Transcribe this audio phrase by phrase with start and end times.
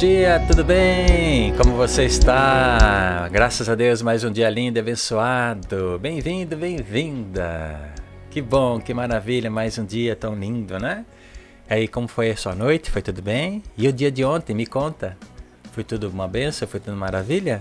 [0.00, 1.54] dia, tudo bem?
[1.58, 3.28] Como você está?
[3.30, 5.98] Graças a Deus, mais um dia lindo e abençoado.
[5.98, 7.92] Bem-vindo, bem-vinda.
[8.30, 11.04] Que bom, que maravilha, mais um dia tão lindo, né?
[11.68, 12.90] E aí, como foi a sua noite?
[12.90, 13.62] Foi tudo bem?
[13.76, 15.18] E o dia de ontem, me conta.
[15.72, 16.66] Foi tudo uma benção?
[16.66, 17.60] Foi tudo maravilha?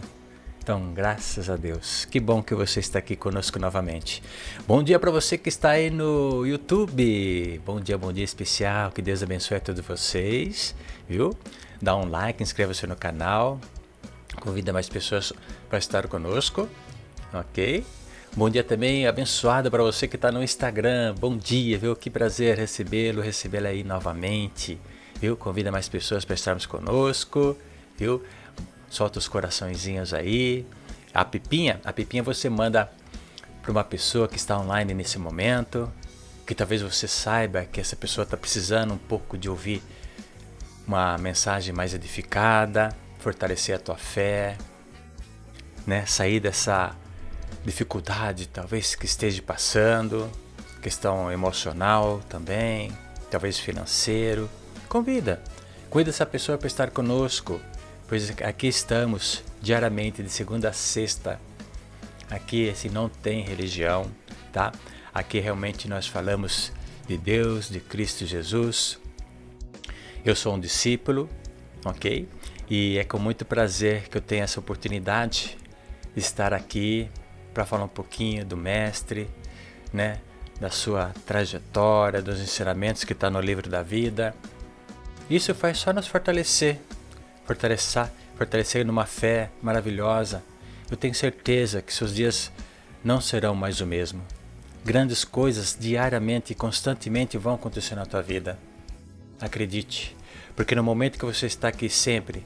[0.64, 2.06] Então, graças a Deus.
[2.06, 4.24] Que bom que você está aqui conosco novamente.
[4.66, 7.60] Bom dia para você que está aí no YouTube.
[7.66, 8.92] Bom dia, bom dia especial.
[8.92, 10.74] Que Deus abençoe a todos vocês,
[11.06, 11.36] viu?
[11.82, 13.60] Dá um like, inscreva-se no canal.
[14.42, 15.34] Convida mais pessoas
[15.70, 16.70] para estar conosco,
[17.34, 17.86] ok?
[18.36, 21.16] Bom dia também, abençoado para você que está no Instagram.
[21.20, 21.96] Bom dia, viu?
[21.96, 24.80] Que prazer recebê-lo, recebê-lo aí novamente,
[25.20, 25.36] viu?
[25.36, 27.58] Convida mais pessoas para estarmos conosco,
[27.98, 28.24] viu?
[28.90, 30.66] solta os coraçõezinhos aí.
[31.14, 32.92] A pipinha, a pipinha você manda
[33.62, 35.92] para uma pessoa que está online nesse momento,
[36.46, 39.82] que talvez você saiba que essa pessoa está precisando um pouco de ouvir
[40.90, 44.58] uma mensagem mais edificada, fortalecer a tua fé,
[45.86, 46.04] né?
[46.08, 46.96] Sair dessa
[47.64, 50.28] dificuldade talvez que esteja passando,
[50.82, 52.92] questão emocional também,
[53.30, 54.50] talvez financeiro.
[54.88, 55.44] Convida,
[55.92, 57.62] cuida dessa pessoa para estar conosco,
[58.08, 61.40] pois aqui estamos diariamente de segunda a sexta.
[62.32, 64.10] Aqui assim não tem religião,
[64.52, 64.72] tá?
[65.14, 66.72] Aqui realmente nós falamos
[67.08, 69.00] de Deus, de Cristo Jesus.
[70.24, 71.30] Eu sou um discípulo,
[71.86, 72.28] ok?
[72.70, 75.58] E é com muito prazer que eu tenho essa oportunidade
[76.14, 77.10] de estar aqui
[77.54, 79.30] para falar um pouquinho do Mestre,
[79.94, 80.20] né?
[80.60, 84.36] Da sua trajetória, dos ensinamentos que está no livro da vida.
[85.30, 86.80] Isso faz só nos fortalecer
[87.50, 90.44] fortalecer, fortalecer numa fé maravilhosa.
[90.92, 92.52] Eu tenho certeza que seus dias
[93.04, 94.22] não serão mais o mesmo.
[94.86, 98.60] Grandes coisas diariamente e constantemente vão acontecer na tua vida.
[99.42, 100.16] Acredite,
[100.56, 102.46] porque no momento que você está aqui sempre,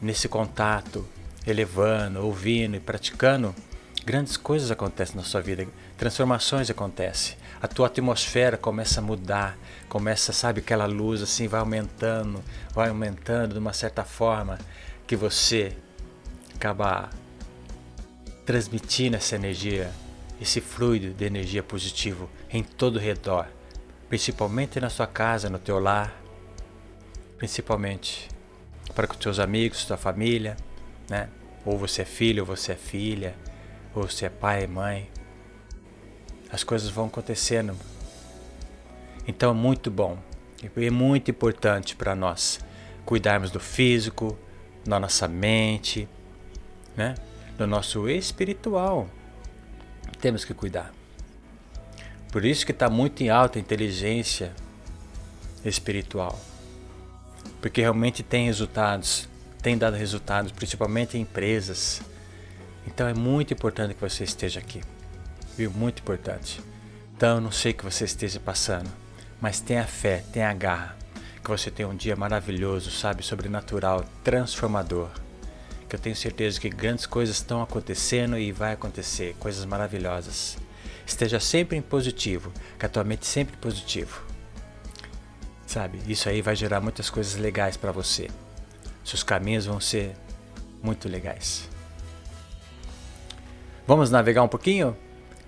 [0.00, 1.06] nesse contato,
[1.46, 3.54] elevando, ouvindo e praticando,
[4.04, 5.66] grandes coisas acontecem na sua vida,
[5.96, 7.36] transformações acontecem.
[7.60, 9.56] A tua atmosfera começa a mudar,
[9.88, 14.58] começa, sabe, aquela luz assim vai aumentando, vai aumentando de uma certa forma
[15.06, 15.76] que você
[16.54, 17.10] acaba
[18.44, 19.90] transmitindo essa energia,
[20.40, 23.46] esse fluido de energia positivo em todo o redor,
[24.12, 26.14] principalmente na sua casa, no teu lar,
[27.38, 28.28] principalmente
[28.94, 30.54] para com teus amigos, tua família,
[31.08, 31.30] né?
[31.64, 33.34] Ou você é filho, ou você é filha,
[33.94, 35.10] ou você é pai, mãe.
[36.50, 37.74] As coisas vão acontecendo.
[39.26, 40.18] Então é muito bom
[40.62, 42.60] e é muito importante para nós
[43.06, 44.38] cuidarmos do físico,
[44.84, 46.06] da nossa mente,
[46.94, 47.14] né?
[47.56, 49.08] do nosso espiritual.
[50.20, 50.92] Temos que cuidar.
[52.32, 54.52] Por isso que está muito em alta a inteligência
[55.64, 56.40] espiritual.
[57.60, 59.28] Porque realmente tem resultados,
[59.62, 62.02] tem dado resultados, principalmente em empresas,
[62.86, 64.80] então é muito importante que você esteja aqui.
[65.56, 65.70] Viu?
[65.70, 66.60] Muito importante.
[67.16, 68.90] Então eu não sei que você esteja passando,
[69.40, 70.96] mas tenha fé, tenha garra.
[71.42, 75.10] Que você tenha um dia maravilhoso, sabe, sobrenatural, transformador.
[75.88, 80.56] Que eu tenho certeza que grandes coisas estão acontecendo e vai acontecer, coisas maravilhosas.
[81.06, 84.22] Esteja sempre em positivo, com a tua mente sempre positivo.
[85.66, 88.28] Sabe, isso aí vai gerar muitas coisas legais para você.
[89.04, 90.14] Seus caminhos vão ser
[90.82, 91.68] muito legais.
[93.86, 94.96] Vamos navegar um pouquinho?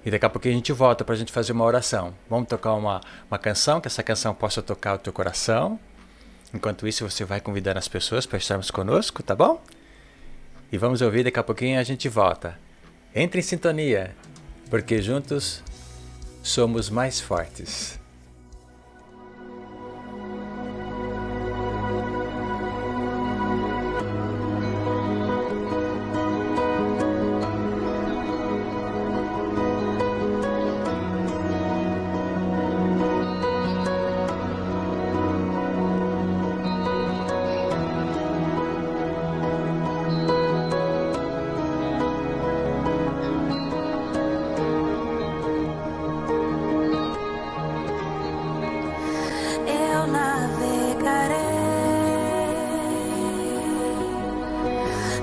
[0.05, 2.14] E daqui a pouquinho a gente volta para a gente fazer uma oração.
[2.29, 3.00] Vamos tocar uma,
[3.31, 5.79] uma canção, que essa canção possa tocar o teu coração.
[6.52, 9.62] Enquanto isso, você vai convidando as pessoas para estarmos conosco, tá bom?
[10.70, 12.58] E vamos ouvir, daqui a pouquinho a gente volta.
[13.14, 14.14] Entre em sintonia,
[14.70, 15.62] porque juntos
[16.43, 17.99] somos mais fortes.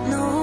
[0.09, 0.40] no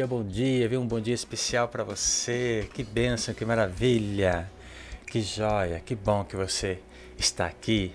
[0.00, 0.80] dia, bom dia, viu?
[0.80, 2.66] Um bom dia especial para você.
[2.72, 4.50] Que bênção, que maravilha,
[5.06, 6.78] que joia, que bom que você
[7.18, 7.94] está aqui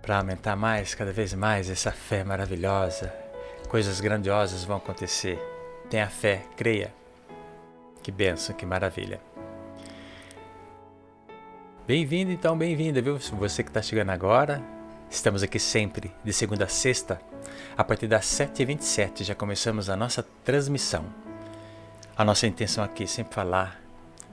[0.00, 3.12] para aumentar mais, cada vez mais essa fé maravilhosa.
[3.68, 5.40] Coisas grandiosas vão acontecer.
[5.90, 6.94] Tenha fé, creia.
[8.00, 9.20] Que bênção, que maravilha.
[11.84, 13.18] Bem-vindo, então, bem-vinda, viu?
[13.18, 14.62] Você que está chegando agora,
[15.10, 17.20] estamos aqui sempre, de segunda a sexta,
[17.76, 19.24] a partir das 7h27.
[19.24, 21.04] Já começamos a nossa transmissão.
[22.16, 23.80] A nossa intenção aqui é sempre falar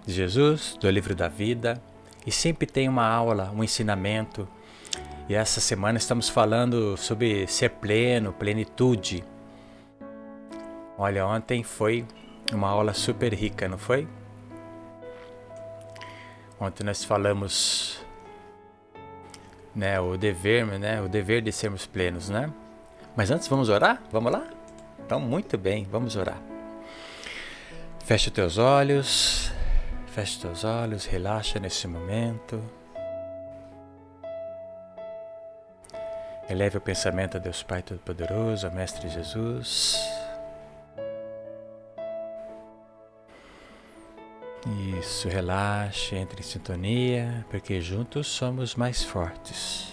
[0.06, 1.82] de Jesus, do livro da vida,
[2.26, 4.48] e sempre tem uma aula, um ensinamento.
[5.28, 9.24] E essa semana estamos falando sobre ser pleno, plenitude.
[10.98, 12.06] Olha, ontem foi
[12.54, 14.08] uma aula super rica, não foi?
[16.60, 18.07] Ontem nós falamos
[19.78, 22.52] né, o dever, né, o dever de sermos plenos, né?
[23.16, 24.02] Mas antes vamos orar?
[24.12, 24.44] Vamos lá?
[25.06, 26.42] Então, muito bem, vamos orar.
[28.04, 29.52] Feche os teus olhos,
[30.08, 32.60] feche os teus olhos, relaxa nesse momento.
[36.50, 40.17] Eleve o pensamento a Deus Pai Todo-Poderoso, a Mestre Jesus.
[44.68, 49.88] Isso, relaxe, entre em sintonia, porque juntos somos mais fortes.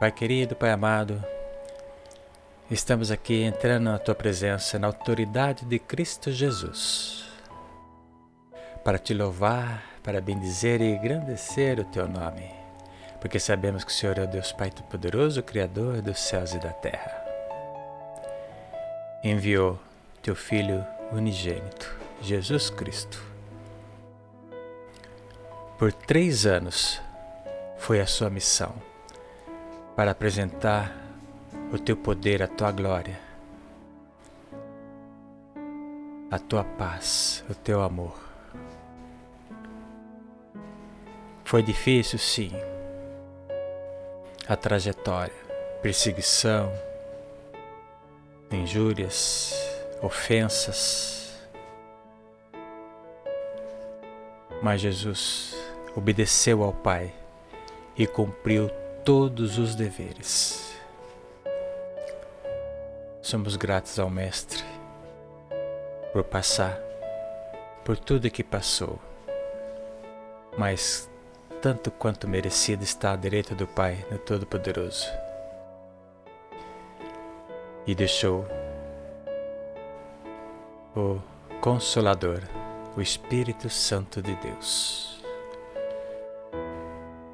[0.00, 1.24] Pai querido, Pai amado,
[2.68, 7.24] estamos aqui entrando na tua presença na autoridade de Cristo Jesus,
[8.82, 12.50] para te louvar, para bendizer e engrandecer o teu nome,
[13.20, 16.72] porque sabemos que o Senhor é o Deus Pai Todo-Poderoso, Criador dos céus e da
[16.72, 17.22] terra.
[19.22, 19.78] Enviou
[20.20, 23.22] teu Filho unigênito, Jesus Cristo.
[25.78, 27.00] Por três anos
[27.76, 28.74] foi a sua missão
[29.96, 30.96] para apresentar
[31.72, 33.18] o teu poder, a tua glória,
[36.30, 38.16] a tua paz, o teu amor.
[41.44, 42.52] Foi difícil, sim,
[44.48, 45.34] a trajetória,
[45.82, 46.72] perseguição,
[48.50, 49.61] injúrias,
[50.02, 51.32] ofensas.
[54.60, 55.56] Mas Jesus
[55.96, 57.12] obedeceu ao Pai
[57.96, 58.68] e cumpriu
[59.04, 60.76] todos os deveres.
[63.20, 64.62] Somos gratos ao Mestre
[66.12, 66.78] por passar
[67.84, 68.98] por tudo que passou,
[70.56, 71.08] mas
[71.60, 75.06] tanto quanto merecido está à direita do Pai no Todo-Poderoso.
[77.86, 78.46] E deixou
[80.94, 81.18] o
[81.60, 82.42] Consolador,
[82.96, 85.22] o Espírito Santo de Deus.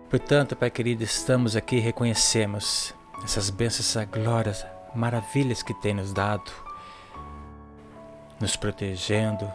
[0.09, 6.12] Portanto, Pai querido, estamos aqui e reconhecemos essas bênçãos, essas glórias, maravilhas que tem nos
[6.12, 6.50] dado,
[8.41, 9.50] nos protegendo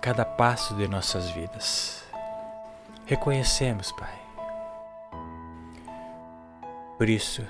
[0.00, 2.02] cada passo de nossas vidas.
[3.06, 4.20] Reconhecemos, Pai.
[6.96, 7.44] Por isso,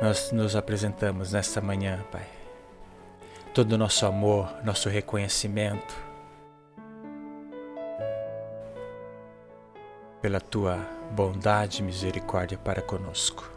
[0.00, 2.39] nós nos apresentamos nesta manhã, Pai
[3.52, 5.94] todo o nosso amor, nosso reconhecimento
[10.22, 10.76] pela tua
[11.10, 13.50] bondade e misericórdia para conosco.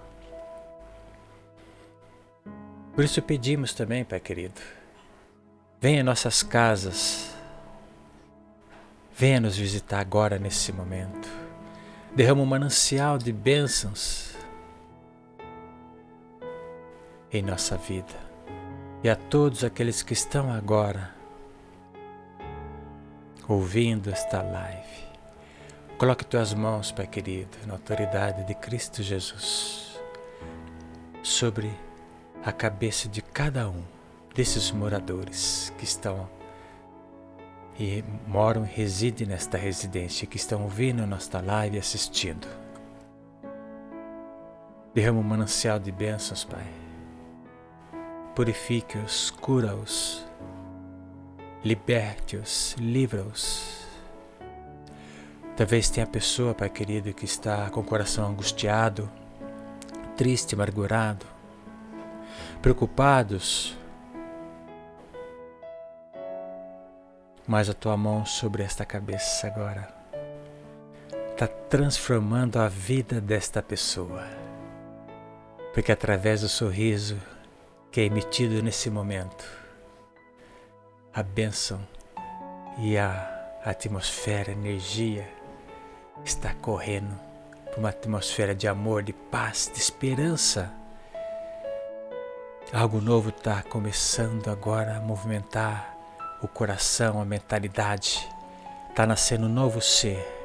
[2.96, 4.60] Por isso pedimos também, Pai querido,
[5.80, 7.36] venha em nossas casas,
[9.16, 11.28] venha nos visitar agora nesse momento,
[12.16, 14.34] derrama um manancial de bênçãos
[17.32, 18.33] em nossa vida
[19.04, 21.14] e a todos aqueles que estão agora
[23.48, 25.04] ouvindo esta live.
[25.98, 30.00] Coloque tuas mãos, Pai querido, na autoridade de Cristo Jesus,
[31.22, 31.70] sobre
[32.46, 33.84] a cabeça de cada um
[34.34, 36.30] desses moradores que estão
[37.78, 42.48] e moram e residem nesta residência, que estão ouvindo nossa live e assistindo.
[44.94, 46.83] Derrama um manancial de bênçãos, Pai
[48.36, 50.26] purifique-os, cura-os,
[51.64, 53.84] liberte-os, livra-os.
[55.56, 59.10] Talvez tenha pessoa, Pai querido, que está com o coração angustiado,
[60.18, 61.26] triste, amargurado,
[62.62, 63.78] preocupados.
[67.46, 69.94] Mas a tua mão sobre esta cabeça agora
[71.32, 74.26] está transformando a vida desta pessoa.
[75.74, 77.20] Porque através do sorriso
[77.94, 79.46] que é emitido nesse momento.
[81.14, 81.80] A bênção
[82.80, 85.30] e a atmosfera, a energia
[86.26, 87.16] está correndo
[87.70, 90.74] para uma atmosfera de amor, de paz, de esperança.
[92.74, 95.96] Algo novo está começando agora a movimentar
[96.42, 98.28] o coração, a mentalidade.
[98.90, 100.43] Está nascendo um novo ser.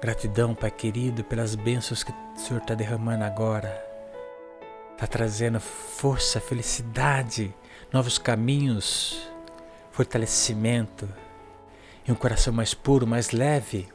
[0.00, 3.84] Gratidão, Pai querido, pelas bênçãos que o Senhor está derramando agora.
[4.92, 7.52] Está trazendo força, felicidade,
[7.92, 9.28] novos caminhos,
[9.90, 11.08] fortalecimento
[12.06, 13.88] e um coração mais puro, mais leve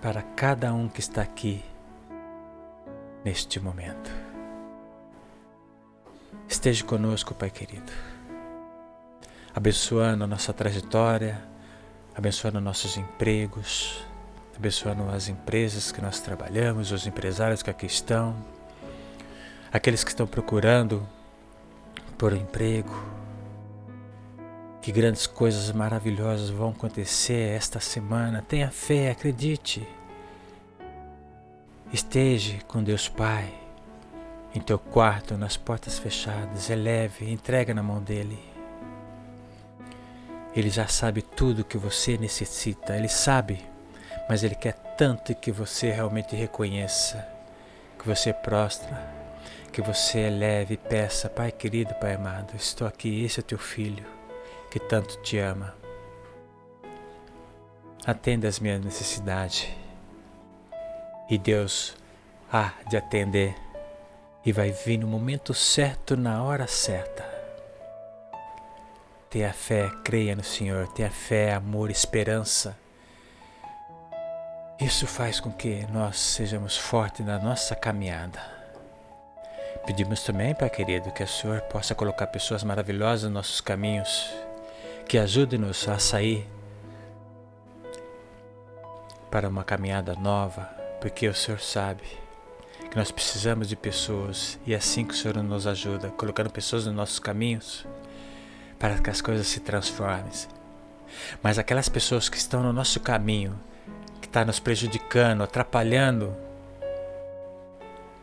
[0.00, 1.62] para cada um que está aqui
[3.22, 4.10] neste momento.
[6.48, 7.92] Esteja conosco, Pai querido,
[9.54, 11.42] abençoando a nossa trajetória,
[12.14, 14.02] abençoando nossos empregos,
[14.56, 18.36] abençoando as empresas que nós trabalhamos, os empresários que aqui estão,
[19.72, 21.06] aqueles que estão procurando
[22.18, 22.94] por um emprego.
[24.80, 28.44] Que grandes coisas maravilhosas vão acontecer esta semana.
[28.46, 29.86] Tenha fé, acredite.
[31.92, 33.62] Esteja com Deus Pai
[34.54, 38.38] em teu quarto, nas portas fechadas, eleve, entrega na mão dele.
[40.54, 43.64] Ele já sabe tudo que você necessita, ele sabe,
[44.28, 47.26] mas ele quer tanto que você realmente reconheça,
[47.98, 49.22] que você prostra,
[49.72, 54.04] que você eleve e peça, Pai querido, Pai amado, estou aqui, esse é teu filho,
[54.70, 55.74] que tanto te ama.
[58.04, 59.68] Atenda as minhas necessidades
[61.30, 61.96] e Deus
[62.52, 63.54] há de atender
[64.44, 67.24] e vai vir no momento certo, na hora certa.
[69.30, 72.76] Tenha fé, creia no Senhor, tenha fé, amor, esperança.
[74.84, 78.40] Isso faz com que nós sejamos fortes na nossa caminhada.
[79.86, 84.28] Pedimos também, Pai querido, que o Senhor possa colocar pessoas maravilhosas nos nossos caminhos,
[85.06, 86.48] que ajudem-nos a sair
[89.30, 90.68] para uma caminhada nova,
[91.00, 92.02] porque o Senhor sabe
[92.90, 96.86] que nós precisamos de pessoas e é assim que o Senhor nos ajuda, colocando pessoas
[96.86, 97.86] nos nossos caminhos
[98.80, 100.32] para que as coisas se transformem.
[101.40, 103.56] Mas aquelas pessoas que estão no nosso caminho,
[104.32, 106.34] que estão tá nos prejudicando, atrapalhando,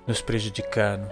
[0.08, 1.08] nos prejudicando,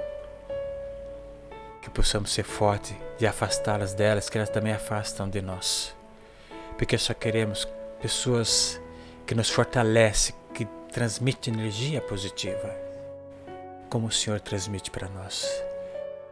[1.84, 5.96] que possamos ser fortes e afastá-las delas, que elas também afastam de nós.
[6.80, 7.68] Porque só queremos
[8.02, 8.82] pessoas
[9.28, 10.36] que nos fortalecem,
[10.92, 12.76] transmite energia positiva,
[13.92, 15.46] como o Senhor transmite para nós,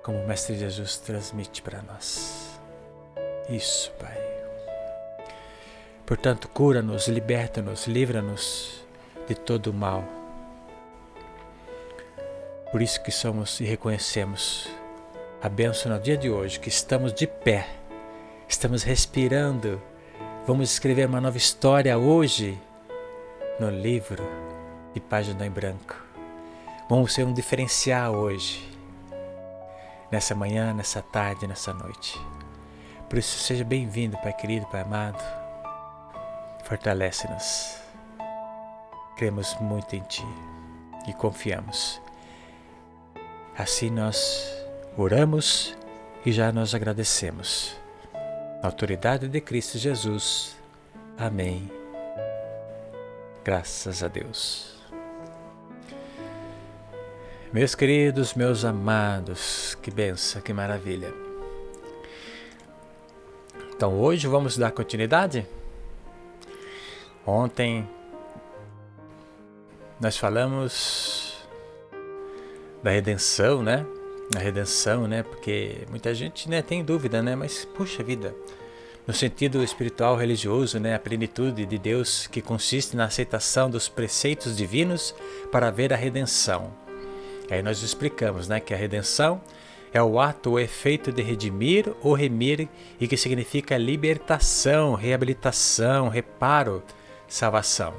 [0.01, 2.59] como o Mestre Jesus transmite para nós.
[3.47, 4.24] Isso, Pai.
[6.05, 8.85] Portanto, cura-nos, liberta-nos, livra-nos
[9.27, 10.03] de todo o mal.
[12.71, 14.69] Por isso que somos e reconhecemos
[15.41, 17.67] a bênção no dia de hoje, que estamos de pé,
[18.47, 19.81] estamos respirando.
[20.45, 22.59] Vamos escrever uma nova história hoje
[23.59, 24.23] no livro
[24.93, 25.95] e página em branco.
[26.87, 28.71] Vamos ser um diferencial hoje,
[30.11, 32.19] nessa manhã, nessa tarde, nessa noite.
[33.09, 35.44] Por isso, seja bem-vindo, Pai querido, Pai amado.
[36.65, 37.77] Fortalece-nos.
[39.15, 40.25] Cremos muito em Ti
[41.07, 42.01] e confiamos.
[43.55, 44.51] Assim nós
[44.97, 45.77] oramos
[46.25, 47.77] e já nós agradecemos.
[48.61, 50.57] Na autoridade de Cristo Jesus.
[51.17, 51.71] Amém.
[53.43, 54.75] Graças a Deus.
[57.53, 61.13] Meus queridos, meus amados, que benção, que maravilha.
[63.75, 65.47] Então hoje vamos dar continuidade.
[67.25, 67.87] Ontem
[69.99, 71.33] nós falamos
[72.83, 73.85] da redenção, né?
[74.35, 75.23] A redenção, né?
[75.23, 77.35] Porque muita gente né, tem dúvida, né?
[77.35, 78.35] Mas puxa vida,
[79.07, 84.57] no sentido espiritual religioso, né, a plenitude de Deus que consiste na aceitação dos preceitos
[84.57, 85.13] divinos
[85.51, 86.73] para ver a redenção.
[87.49, 89.39] Aí nós explicamos né, que a redenção
[89.93, 92.67] é o ato ou efeito de redimir ou remir
[92.99, 96.83] e que significa libertação, reabilitação, reparo,
[97.35, 97.93] salvação.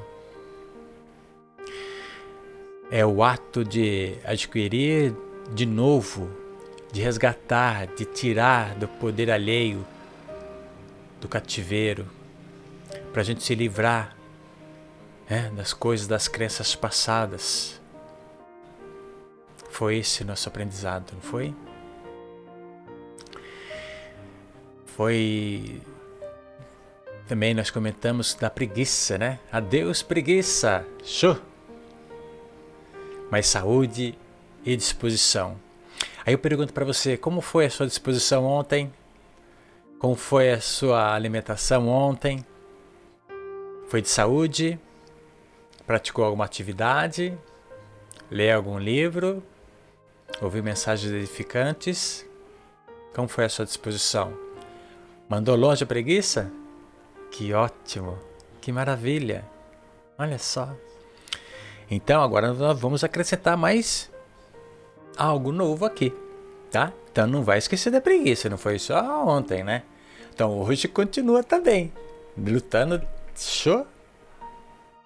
[2.91, 5.15] É o ato de adquirir
[5.53, 6.31] de novo,
[6.93, 9.85] de resgatar, de tirar do poder alheio,
[11.21, 12.07] do cativeiro,
[13.13, 14.17] para a gente se livrar
[15.29, 17.81] né, das coisas, das crenças passadas
[19.77, 21.55] foi esse nosso aprendizado, não foi?
[24.87, 25.83] Foi.
[27.29, 29.41] Também nós comentamos da preguiça, né?
[29.51, 30.87] Adeus, preguiça!
[31.03, 31.37] Show!
[33.29, 34.17] Mas saúde
[34.65, 35.57] e disposição.
[36.25, 38.93] Aí eu pergunto para você, como foi a sua disposição ontem?
[39.99, 42.45] Como foi a sua alimentação ontem?
[43.89, 44.79] Foi de saúde?
[45.85, 47.37] Praticou alguma atividade?
[48.31, 49.43] Lê algum livro?
[50.41, 52.25] Ouviu mensagens edificantes?
[53.13, 54.33] Como foi a sua disposição?
[55.29, 56.53] Mandou longe a preguiça?
[57.31, 58.19] Que ótimo!
[58.61, 59.45] Que maravilha!
[60.19, 60.75] Olha só.
[61.91, 64.11] Então agora nós vamos acrescentar mais
[65.17, 66.13] algo novo aqui,
[66.71, 66.93] tá?
[67.13, 69.83] Então não vai esquecer da preguiça, não foi só ontem, né?
[70.35, 71.93] Então hoje continua também,
[72.37, 73.01] lutando,
[73.37, 73.87] show,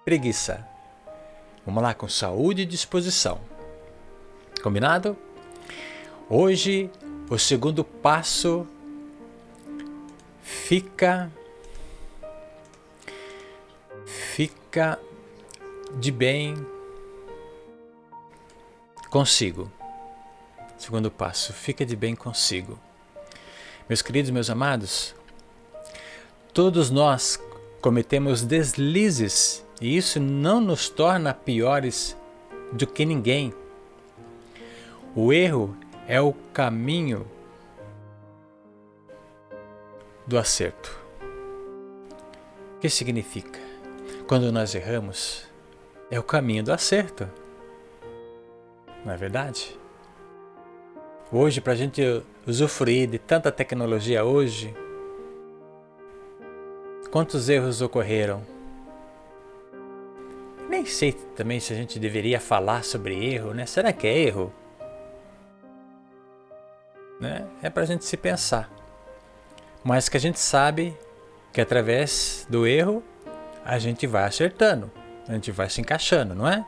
[0.03, 0.67] preguiça.
[1.65, 3.39] Vamos lá com saúde e disposição.
[4.63, 5.15] Combinado?
[6.29, 6.89] Hoje
[7.29, 8.65] o segundo passo
[10.41, 11.31] fica
[14.11, 14.99] fica
[15.99, 16.55] de bem
[19.09, 19.71] consigo.
[20.77, 22.77] Segundo passo, fica de bem consigo.
[23.87, 25.15] Meus queridos, meus amados,
[26.53, 27.39] todos nós
[27.81, 32.17] cometemos deslizes e isso não nos torna piores
[32.71, 33.53] do que ninguém.
[35.15, 35.75] O erro
[36.07, 37.27] é o caminho
[40.25, 40.99] do acerto.
[42.75, 43.60] O que significa?
[44.31, 45.43] Quando nós erramos,
[46.09, 47.29] é o caminho do acerto.
[49.03, 49.77] Não é verdade?
[51.29, 52.01] Hoje, para a gente
[52.47, 54.73] usufruir de tanta tecnologia hoje,
[57.11, 58.41] quantos erros ocorreram?
[60.69, 63.65] Nem sei também se a gente deveria falar sobre erro, né?
[63.65, 64.53] Será que é erro?
[67.19, 67.45] Né?
[67.61, 68.71] É para a gente se pensar.
[69.83, 70.97] Mas que a gente sabe
[71.51, 73.03] que através do erro
[73.65, 74.91] a gente vai acertando,
[75.27, 76.65] a gente vai se encaixando, não é?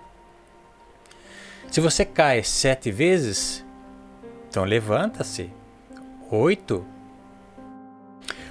[1.70, 3.66] Se você cai sete vezes,
[4.50, 5.50] então levanta-se.
[6.30, 6.86] Oito.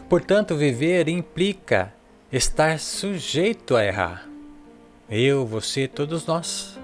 [0.08, 1.94] Portanto, viver implica
[2.32, 4.28] estar sujeito a errar.
[5.08, 6.78] Eu, você, todos nós.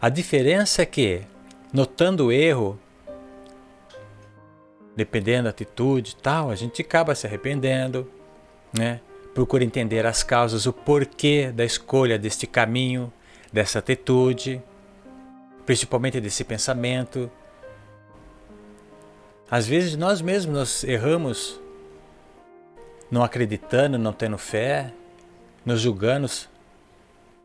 [0.00, 1.22] A diferença é que,
[1.72, 2.78] notando o erro,
[4.94, 8.10] dependendo da atitude e tal, a gente acaba se arrependendo,
[8.76, 9.00] né?
[9.34, 13.12] Procura entender as causas, o porquê da escolha deste caminho,
[13.52, 14.62] dessa atitude
[15.70, 17.30] principalmente desse pensamento.
[19.48, 21.60] Às vezes nós mesmos nós erramos
[23.08, 24.92] não acreditando, não tendo fé,
[25.64, 26.26] nos julgando.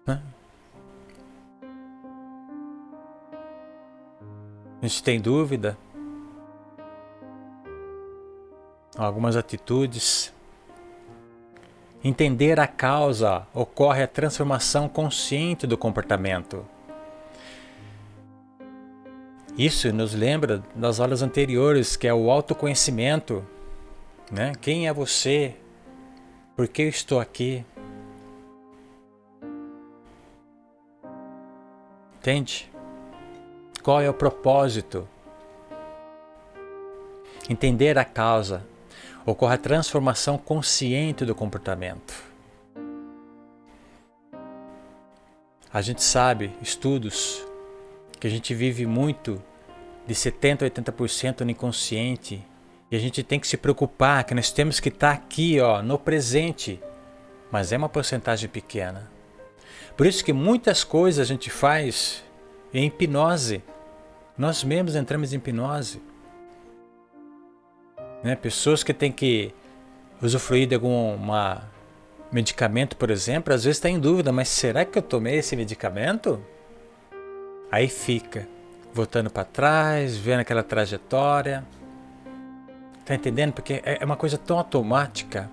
[0.07, 0.23] Né?
[4.81, 5.77] A gente tem dúvida.
[8.97, 10.33] Algumas atitudes.
[12.07, 16.63] Entender a causa ocorre a transformação consciente do comportamento.
[19.57, 23.43] Isso nos lembra das aulas anteriores, que é o autoconhecimento.
[24.31, 24.53] Né?
[24.61, 25.55] Quem é você?
[26.55, 27.65] Por que eu estou aqui?
[32.19, 32.71] Entende?
[33.81, 35.07] Qual é o propósito?
[37.49, 38.74] Entender a causa.
[39.25, 42.13] Ocorre a transformação consciente do comportamento.
[45.73, 47.43] A gente sabe, estudos
[48.19, 49.41] que a gente vive muito
[50.05, 52.41] de 70% a 80% no inconsciente
[52.89, 55.97] e a gente tem que se preocupar que nós temos que estar aqui ó, no
[55.97, 56.79] presente,
[57.51, 59.09] mas é uma porcentagem pequena.
[59.97, 62.23] Por isso que muitas coisas a gente faz
[62.73, 63.63] em hipnose.
[64.37, 66.01] Nós mesmos entramos em hipnose.
[68.25, 68.35] Né?
[68.35, 69.53] Pessoas que têm que
[70.19, 71.15] usufruir de algum
[72.31, 76.43] medicamento, por exemplo, às vezes está em dúvida, mas será que eu tomei esse medicamento?
[77.71, 78.47] Aí fica
[78.91, 81.63] voltando para trás, vendo aquela trajetória.
[83.05, 83.53] Tá entendendo?
[83.53, 85.47] Porque é, é uma coisa tão automática.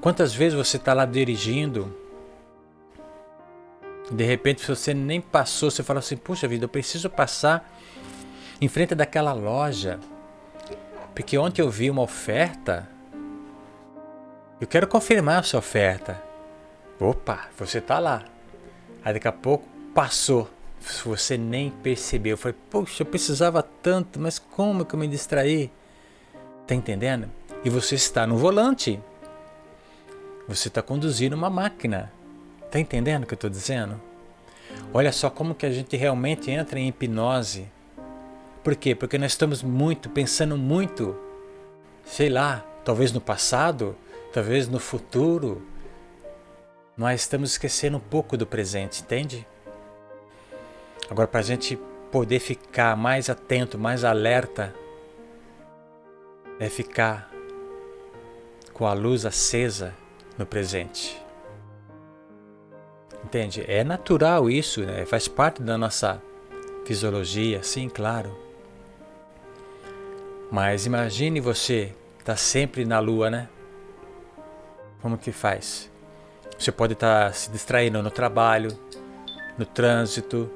[0.00, 1.94] Quantas vezes você está lá dirigindo,
[4.10, 7.70] de repente você nem passou, você fala assim: puxa vida, eu preciso passar
[8.58, 10.00] em frente daquela loja,
[11.14, 12.88] porque ontem eu vi uma oferta.
[14.60, 16.22] Eu quero confirmar a sua oferta.
[17.00, 18.24] Opa, você está lá.
[19.04, 20.48] Aí daqui a pouco passou
[21.04, 22.36] você nem percebeu.
[22.36, 25.70] Foi, poxa, eu precisava tanto, mas como que eu me distraí?
[26.66, 27.30] Tá entendendo?
[27.64, 29.00] E você está no volante.
[30.48, 32.12] Você está conduzindo uma máquina.
[32.70, 34.00] Tá entendendo o que eu estou dizendo?
[34.92, 37.68] Olha só como que a gente realmente entra em hipnose.
[38.62, 38.94] Por quê?
[38.94, 41.16] Porque nós estamos muito, pensando muito,
[42.04, 43.96] sei lá, talvez no passado,
[44.32, 45.62] talvez no futuro.
[46.96, 49.46] Nós estamos esquecendo um pouco do presente, entende?
[51.10, 51.76] Agora, para a gente
[52.10, 54.72] poder ficar mais atento, mais alerta,
[56.60, 57.32] é ficar
[58.72, 59.92] com a luz acesa
[60.38, 61.20] no presente.
[63.24, 63.64] Entende?
[63.66, 65.04] É natural isso, né?
[65.06, 66.22] faz parte da nossa
[66.84, 68.51] fisiologia, sim, claro.
[70.52, 73.48] Mas imagine você tá sempre na lua, né?
[75.00, 75.90] Como que faz?
[76.58, 78.68] Você pode estar tá se distraindo no trabalho,
[79.56, 80.50] no trânsito,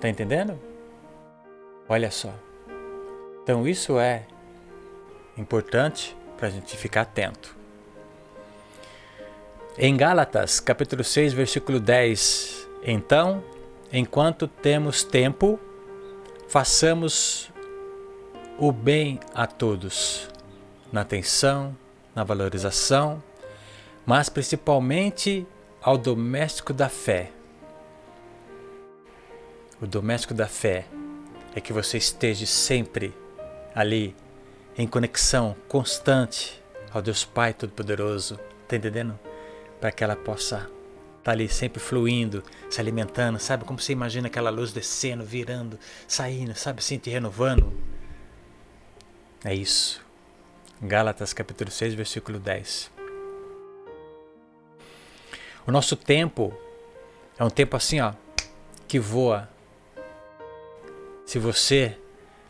[0.00, 0.58] tá entendendo?
[1.88, 2.34] Olha só.
[3.44, 4.26] Então isso é
[5.38, 7.56] importante para a gente ficar atento.
[9.78, 13.44] Em Gálatas, capítulo 6, versículo 10, então,
[13.92, 15.56] enquanto temos tempo,
[16.48, 17.48] façamos
[18.60, 20.28] o bem a todos,
[20.92, 21.74] na atenção,
[22.14, 23.22] na valorização,
[24.04, 25.46] mas principalmente
[25.80, 27.30] ao doméstico da fé.
[29.80, 30.84] O doméstico da fé
[31.54, 33.14] é que você esteja sempre
[33.74, 34.14] ali
[34.76, 39.18] em conexão constante ao Deus Pai Todo-Poderoso, tá entendendo?
[39.80, 40.68] Para que ela possa
[41.22, 43.64] tá ali sempre fluindo, se alimentando, sabe?
[43.64, 46.80] Como você imagina aquela luz descendo, virando, saindo, sabe?
[46.80, 47.72] Assim, renovando.
[49.44, 50.04] É isso.
[50.82, 52.90] Gálatas capítulo 6, versículo 10.
[55.66, 56.52] O nosso tempo
[57.38, 58.12] é um tempo assim, ó,
[58.88, 59.48] que voa.
[61.24, 61.96] Se você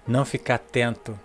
[0.06, 1.18] não ficar atento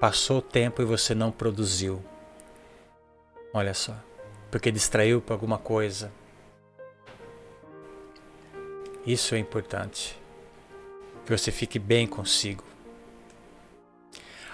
[0.00, 2.00] Passou o tempo e você não produziu.
[3.52, 3.96] Olha só,
[4.48, 6.12] porque distraiu para alguma coisa.
[9.04, 10.16] Isso é importante.
[11.28, 12.64] Que você fique bem consigo.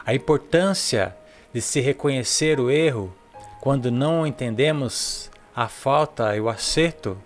[0.04, 1.16] A importância
[1.52, 3.14] de se reconhecer o erro
[3.60, 7.16] quando não entendemos a falta e o acerto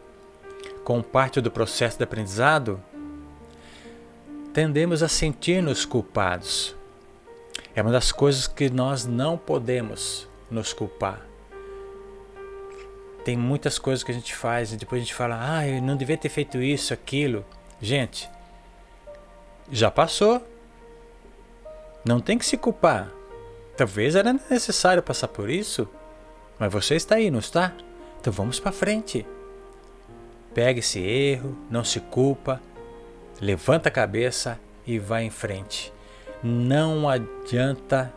[0.85, 2.79] como parte do processo de aprendizado,
[4.53, 6.77] tendemos a sentir-nos culpados.
[7.75, 11.23] É uma das coisas que nós não podemos nos culpar.
[13.25, 15.97] Tem muitas coisas que a gente faz e depois a gente fala, ah, eu não
[15.97, 17.47] devia ter feito isso, aquilo.
[17.81, 18.29] Gente,
[19.71, 20.43] já passou.
[22.05, 23.11] Não tem que se culpar.
[23.77, 25.89] Talvez era necessário passar por isso,
[26.59, 27.73] mas você está aí, não está?
[28.21, 29.27] Então vamos para frente.
[30.53, 32.61] Pega esse erro, não se culpa,
[33.41, 35.93] levanta a cabeça e vai em frente.
[36.43, 38.13] Não adianta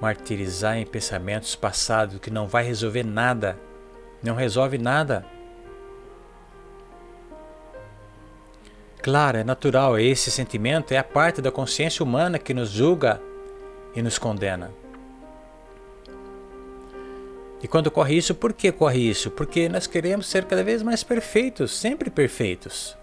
[0.00, 3.58] martirizar em pensamentos passados que não vai resolver nada.
[4.22, 5.24] Não resolve nada.
[9.02, 13.20] Claro, é natural, esse sentimento é a parte da consciência humana que nos julga
[13.94, 14.70] e nos condena.
[17.62, 19.30] E quando ocorre isso, por que ocorre isso?
[19.30, 22.96] Porque nós queremos ser cada vez mais perfeitos, sempre perfeitos.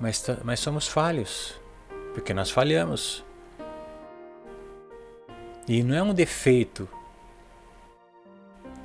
[0.00, 1.54] mas, mas somos falhos,
[2.14, 3.22] porque nós falhamos.
[5.68, 6.88] E não é um defeito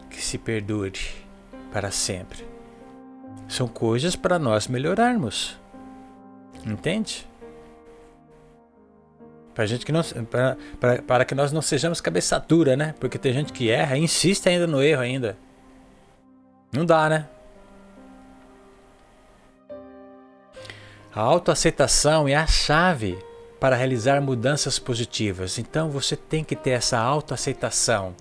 [0.10, 1.00] que se perdure
[1.72, 2.55] para sempre.
[3.48, 5.58] São coisas para nós melhorarmos.
[6.66, 7.28] Entende?
[9.54, 12.94] Para, gente que não, para, para, para que nós não sejamos cabeça dura, né?
[13.00, 15.38] Porque tem gente que erra e insiste ainda no erro ainda.
[16.74, 17.28] Não dá, né?
[21.14, 23.18] A autoaceitação é a chave
[23.60, 25.58] para realizar mudanças positivas.
[25.58, 28.14] Então você tem que ter essa autoaceitação.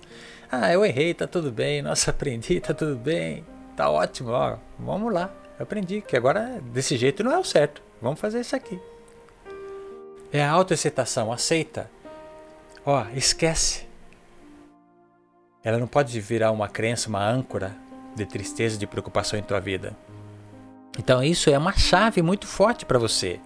[0.49, 1.81] Ah, eu errei, tá tudo bem.
[1.81, 3.43] Nossa, aprendi, tá tudo bem.
[3.75, 4.57] Tá ótimo, ó.
[4.79, 5.31] Vamos lá.
[5.59, 7.81] Eu aprendi que agora desse jeito não é o certo.
[8.01, 8.79] Vamos fazer isso aqui.
[10.31, 11.89] É a autoaceitação, aceita.
[12.85, 13.87] Ó, esquece.
[15.63, 17.75] Ela não pode virar uma crença, uma âncora
[18.15, 19.95] de tristeza, de preocupação em tua vida.
[20.97, 23.39] Então isso é uma chave muito forte para você,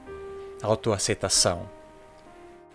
[0.61, 1.69] a autoaceitação.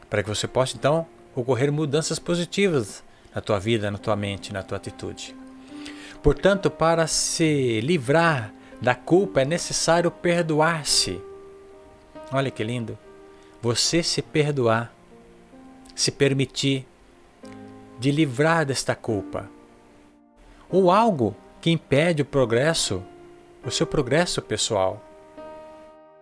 [0.09, 4.63] Para que você possa então ocorrer mudanças positivas na tua vida, na tua mente, na
[4.63, 5.37] tua atitude.
[6.25, 11.21] Portanto, para se livrar da culpa é necessário perdoar-se.
[12.33, 12.99] Olha que lindo.
[13.61, 14.91] Você se perdoar,
[15.95, 16.87] se permitir
[17.99, 19.51] de livrar desta culpa.
[20.71, 23.03] Ou algo que impede o progresso
[23.63, 25.05] o seu progresso pessoal.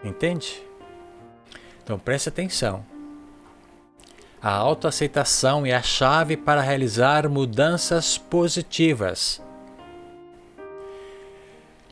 [0.02, 0.60] Entende?
[1.84, 2.84] Então preste atenção.
[4.42, 9.40] A autoaceitação é a chave para realizar mudanças positivas.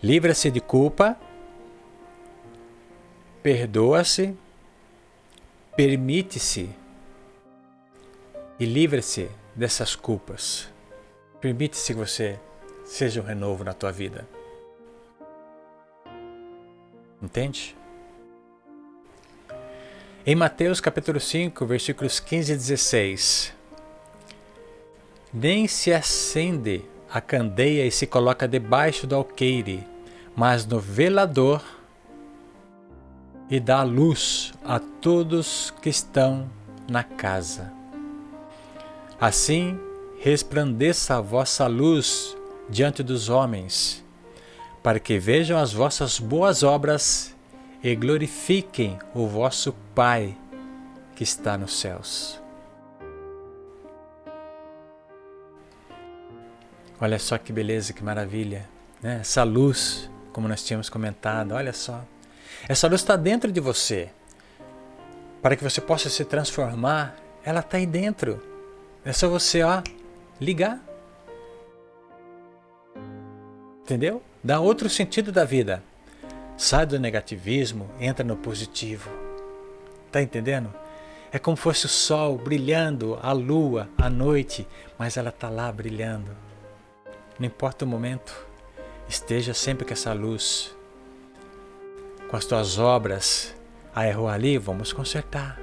[0.03, 1.15] Livra-se de culpa,
[3.43, 4.35] perdoa-se,
[5.77, 6.71] permite-se
[8.59, 10.69] e livre-se dessas culpas.
[11.39, 12.39] Permite-se que você
[12.85, 14.27] seja um renovo na tua vida.
[17.23, 17.77] Entende?
[20.25, 23.55] Em Mateus capítulo 5, versículos 15 e 16.
[25.33, 29.90] Nem se acende a candeia e se coloca debaixo do alqueire,
[30.41, 31.63] mas no velador
[33.51, 36.51] e dá luz a todos que estão
[36.89, 37.71] na casa.
[39.21, 39.79] Assim
[40.19, 42.35] resplandeça a vossa luz
[42.71, 44.03] diante dos homens,
[44.83, 47.37] para que vejam as vossas boas obras
[47.83, 50.35] e glorifiquem o vosso Pai
[51.15, 52.41] que está nos céus.
[56.99, 58.67] Olha só que beleza, que maravilha,
[59.03, 59.19] né?
[59.21, 62.05] Essa luz, como nós tínhamos comentado, olha só.
[62.69, 64.11] Essa luz está dentro de você.
[65.43, 68.43] Para que você possa se transformar, ela está aí dentro.
[69.05, 69.83] É só você, ó,
[70.41, 70.79] ligar.
[73.83, 74.23] Entendeu?
[74.43, 75.83] Dá outro sentido da vida.
[76.57, 79.11] Sai do negativismo, entra no positivo.
[80.13, 80.73] Tá entendendo?
[81.33, 84.67] É como fosse o sol brilhando, a lua, a noite,
[84.99, 86.37] mas ela está lá brilhando.
[87.39, 88.47] Não importa o momento,
[89.11, 90.75] esteja sempre com essa luz
[92.31, 93.53] com as tuas obras.
[93.93, 94.57] Ah, errou ali?
[94.57, 95.59] Vamos consertar.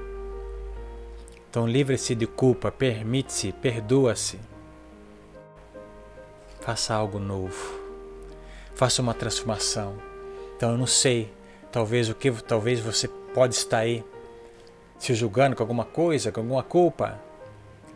[1.49, 4.37] Então livre-se de culpa, permite-se, perdoa-se.
[6.59, 7.79] Faça algo novo.
[8.75, 9.97] Faça uma transformação.
[10.57, 11.33] Então eu não sei,
[11.71, 14.03] talvez o que talvez você pode estar aí
[14.99, 17.17] se julgando com alguma coisa, com alguma culpa.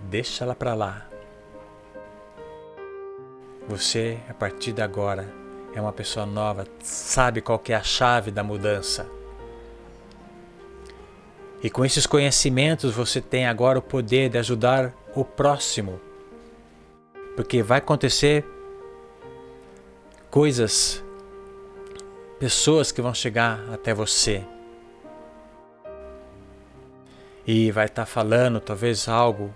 [0.04, 1.08] Deixa ela para lá.
[3.68, 5.41] Você, a partir de agora,
[5.74, 9.08] é uma pessoa nova, sabe qual é a chave da mudança.
[11.64, 16.02] E com esses conhecimentos você tem agora o poder de ajudar o próximo.
[17.36, 18.44] Porque vai acontecer
[20.30, 21.04] coisas,
[22.40, 24.44] pessoas que vão chegar até você.
[27.46, 29.54] E vai estar tá falando talvez algo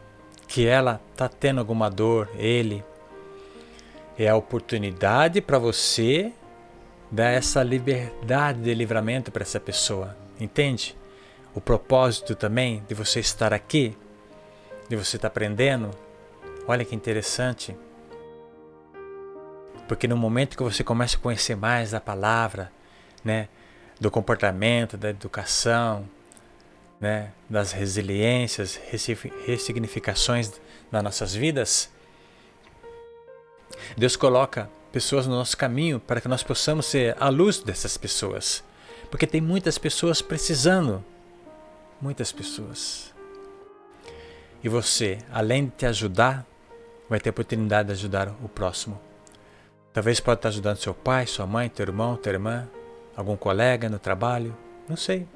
[0.47, 2.83] que ela está tendo alguma dor, ele,
[4.17, 6.31] é a oportunidade para você
[7.11, 10.15] dar essa liberdade de livramento para essa pessoa.
[10.39, 10.95] Entende?
[11.53, 13.97] O propósito também de você estar aqui,
[14.89, 15.91] de você estar aprendendo.
[16.67, 17.75] Olha que interessante.
[19.87, 22.71] Porque no momento que você começa a conhecer mais da palavra,
[23.23, 23.47] né,
[23.99, 26.07] do comportamento, da educação,
[26.99, 28.79] né, das resiliências,
[29.45, 30.51] ressignificações
[30.91, 31.89] das nossas vidas,
[33.97, 38.63] Deus coloca pessoas no nosso caminho para que nós possamos ser a luz dessas pessoas.
[39.09, 41.03] Porque tem muitas pessoas precisando.
[42.01, 43.13] Muitas pessoas.
[44.63, 46.45] E você, além de te ajudar,
[47.09, 48.99] vai ter a oportunidade de ajudar o próximo.
[49.93, 52.67] Talvez pode estar ajudando seu pai, sua mãe, teu irmão, tua irmã,
[53.15, 54.55] algum colega no trabalho,
[54.89, 55.27] não sei.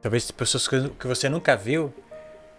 [0.00, 1.92] Talvez pessoas que você nunca viu,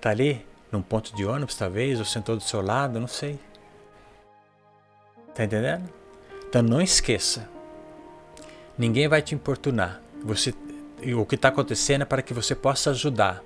[0.01, 3.39] tá ali num ponto de ônibus, talvez, ou sentou do seu lado, não sei.
[5.37, 5.87] Tá entendendo?
[6.49, 7.47] Então não esqueça.
[8.75, 10.01] Ninguém vai te importunar.
[10.23, 10.51] Você,
[11.15, 13.43] o que está acontecendo é para que você possa ajudar.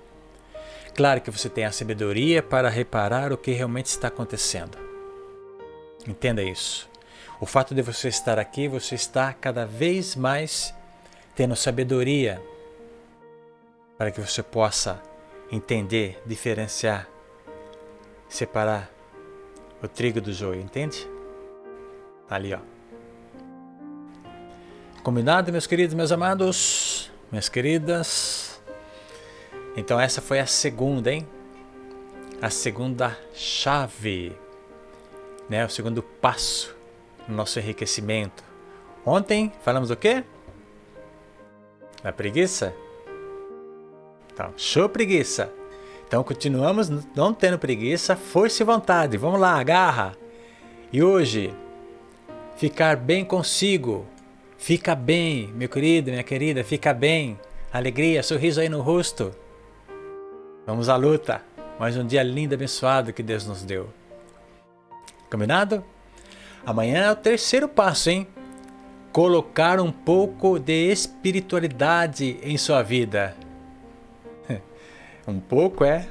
[0.95, 4.77] Claro que você tem a sabedoria para reparar o que realmente está acontecendo.
[6.08, 6.89] Entenda isso.
[7.41, 10.73] O fato de você estar aqui, você está cada vez mais
[11.36, 12.41] tendo sabedoria
[13.97, 15.01] para que você possa
[15.51, 17.10] entender, diferenciar,
[18.30, 18.89] separar
[19.84, 21.11] o trigo do joio, entende?
[22.31, 22.59] Ali, ó.
[25.03, 28.61] Combinado, meus queridos, meus amados, minhas queridas?
[29.75, 31.27] Então, essa foi a segunda, hein?
[32.41, 34.33] A segunda chave,
[35.49, 35.65] né?
[35.65, 36.73] O segundo passo
[37.27, 38.45] no nosso enriquecimento.
[39.05, 40.23] Ontem falamos do quê?
[42.01, 42.73] Da preguiça?
[44.31, 45.51] Então, show preguiça.
[46.07, 49.17] Então, continuamos não tendo preguiça, força e vontade.
[49.17, 50.15] Vamos lá, agarra.
[50.93, 51.53] E hoje
[52.62, 54.06] ficar bem consigo.
[54.56, 57.39] Fica bem, meu querido, minha querida, fica bem.
[57.74, 59.36] Alegria, sorriso aí no rosto.
[60.67, 61.41] Vamos à luta.
[61.80, 63.89] Mais um dia lindo e abençoado que Deus nos deu.
[65.28, 65.84] Combinado?
[66.63, 68.28] Amanhã é o terceiro passo, hein?
[69.12, 73.36] Colocar um pouco de espiritualidade em sua vida.
[75.28, 76.08] um pouco é?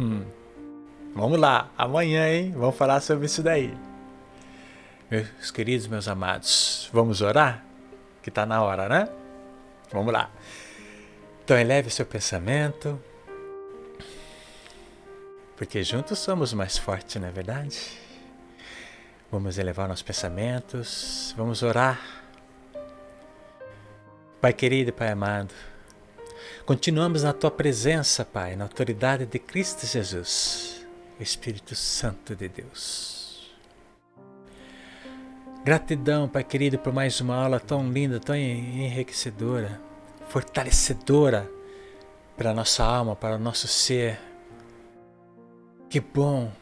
[0.00, 0.24] Hum.
[1.14, 2.52] Vamos lá, amanhã, hein?
[2.56, 3.85] Vamos falar sobre isso daí.
[5.08, 7.64] Meus queridos, meus amados, vamos orar?
[8.22, 9.08] Que está na hora, né?
[9.92, 10.28] Vamos lá.
[11.44, 13.00] Então eleve seu pensamento,
[15.56, 17.78] porque juntos somos mais fortes, não é verdade?
[19.30, 22.00] Vamos elevar nossos pensamentos, vamos orar.
[24.40, 25.54] Pai querido Pai amado,
[26.64, 30.84] continuamos na Tua presença, Pai, na autoridade de Cristo Jesus,
[31.20, 33.15] Espírito Santo de Deus.
[35.66, 39.80] Gratidão, Pai querido, por mais uma aula tão linda, tão enriquecedora,
[40.28, 41.50] fortalecedora
[42.36, 44.16] para a nossa alma, para o nosso ser.
[45.90, 46.52] Que bom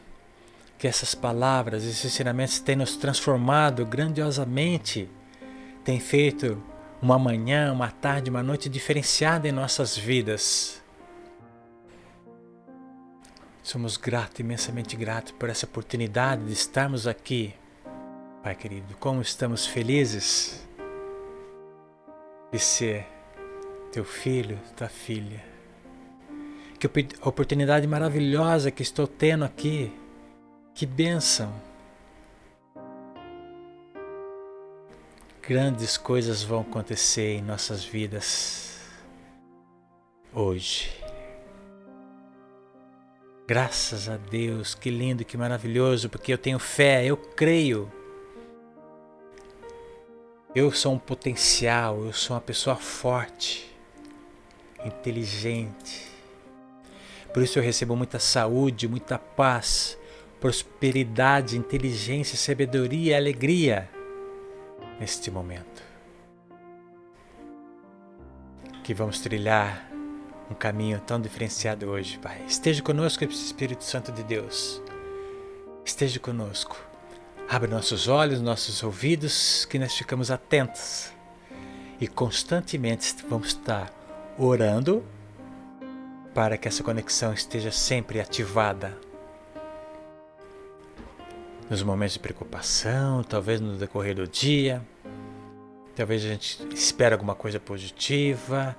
[0.79, 5.07] que essas palavras, esses ensinamentos têm nos transformado grandiosamente,
[5.83, 6.59] têm feito
[6.99, 10.81] uma manhã, uma tarde, uma noite diferenciada em nossas vidas.
[13.61, 17.53] Somos gratos, imensamente gratos por essa oportunidade de estarmos aqui
[18.45, 20.63] Pai querido, como estamos felizes
[22.51, 23.07] de ser
[23.91, 25.43] teu filho, tua filha.
[26.79, 26.87] Que
[27.27, 29.91] oportunidade maravilhosa que estou tendo aqui.
[30.75, 31.51] Que bênção.
[35.41, 38.79] Grandes coisas vão acontecer em nossas vidas
[40.31, 40.95] hoje.
[43.47, 47.91] Graças a Deus, que lindo, que maravilhoso, porque eu tenho fé, eu creio
[50.55, 53.69] eu sou um potencial, eu sou uma pessoa forte,
[54.85, 56.07] inteligente.
[57.33, 59.97] Por isso eu recebo muita saúde, muita paz,
[60.39, 63.89] prosperidade, inteligência, sabedoria e alegria
[64.97, 65.83] neste momento.
[68.81, 69.91] Que vamos trilhar
[70.49, 72.41] um caminho tão diferenciado hoje, Pai.
[72.47, 74.81] Esteja conosco, Espírito Santo de Deus.
[75.83, 76.94] Esteja conosco.
[77.47, 81.13] Abre nossos olhos, nossos ouvidos, que nós ficamos atentos
[82.01, 83.93] e constantemente vamos estar
[84.35, 85.03] orando
[86.33, 88.97] para que essa conexão esteja sempre ativada.
[91.69, 94.81] Nos momentos de preocupação, talvez no decorrer do dia,
[95.95, 98.75] talvez a gente espere alguma coisa positiva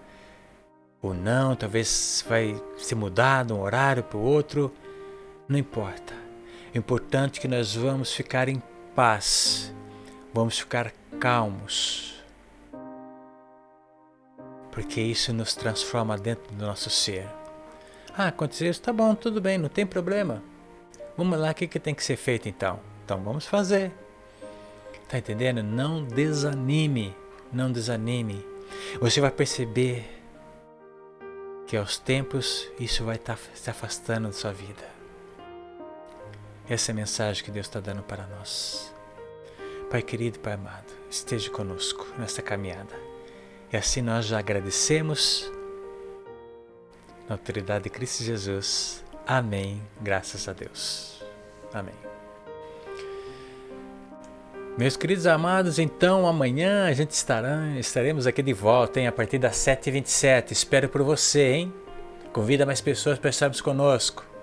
[1.01, 4.75] ou não, talvez vai ser mudado um horário para o outro,
[5.49, 6.26] não importa.
[6.77, 8.63] É importante que nós vamos ficar em
[8.95, 9.73] paz,
[10.35, 12.23] vamos ficar calmos,
[14.71, 17.27] porque isso nos transforma dentro do nosso ser.
[18.15, 20.43] Ah, aconteceu isso, tá bom, tudo bem, não tem problema.
[21.17, 22.79] Vamos lá, o que, que tem que ser feito então?
[23.07, 23.91] Então vamos fazer.
[25.09, 25.63] Tá entendendo?
[25.63, 27.17] Não desanime,
[27.51, 28.45] não desanime.
[29.01, 30.05] Você vai perceber
[31.67, 34.96] que aos tempos isso vai estar tá se afastando da sua vida.
[36.69, 38.93] Essa é a mensagem que Deus está dando para nós.
[39.89, 42.93] Pai querido, Pai amado, esteja conosco nesta caminhada.
[43.73, 45.51] E assim nós já agradecemos
[47.29, 49.05] na autoridade de Cristo Jesus.
[49.25, 49.81] Amém.
[50.01, 51.23] Graças a Deus.
[51.73, 51.95] Amém.
[54.77, 59.07] Meus queridos amados, então amanhã a gente estará, estaremos aqui de volta, hein?
[59.07, 60.51] A partir das 7h27.
[60.51, 61.75] Espero por você, hein?
[62.33, 64.36] Convida mais pessoas para estarmos conosco.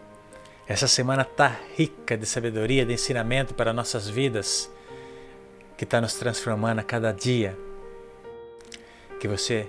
[0.66, 4.72] Essa semana está rica de sabedoria, de ensinamento para nossas vidas,
[5.78, 7.58] que está nos transformando a cada dia.
[9.20, 9.68] Que você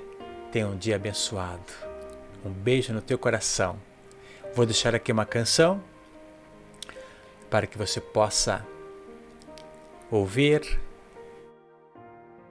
[0.53, 1.73] tenha um dia abençoado.
[2.45, 3.77] Um beijo no teu coração.
[4.55, 5.83] Vou deixar aqui uma canção
[7.51, 8.65] para que você possa
[10.13, 10.79] ouvir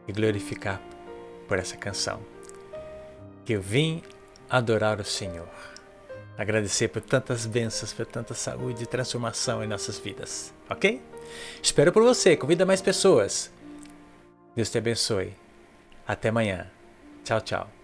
[0.06, 0.82] e glorificar
[1.48, 2.20] por essa canção.
[3.46, 4.04] Que eu vim
[4.50, 5.73] adorar o Senhor.
[6.38, 11.02] Agradecer por tantas bênçãos, por tanta saúde e transformação em nossas vidas, ok?
[11.62, 13.52] Espero por você, convida mais pessoas.
[14.56, 15.34] Deus te abençoe.
[16.08, 16.70] Até amanhã.
[17.24, 17.83] Tchau, tchau.